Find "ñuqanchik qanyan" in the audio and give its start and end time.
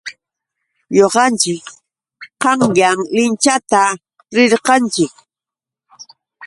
0.95-2.97